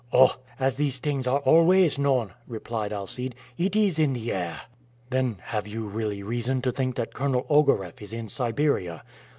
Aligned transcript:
"Oh! 0.11 0.35
as 0.59 0.77
these 0.77 0.97
things 0.97 1.27
are 1.27 1.41
always 1.41 1.99
known," 1.99 2.33
replied 2.47 2.91
Alcide; 2.91 3.35
"it 3.59 3.75
is 3.75 3.99
in 3.99 4.13
the 4.13 4.31
air." 4.33 4.61
"Then 5.11 5.37
have 5.43 5.67
you 5.67 5.83
really 5.85 6.23
reason 6.23 6.59
to 6.63 6.71
think 6.71 6.95
that 6.95 7.13
Colonel 7.13 7.45
Ogareff 7.51 8.01
is 8.01 8.11
in 8.11 8.27
Siberia?" 8.27 9.03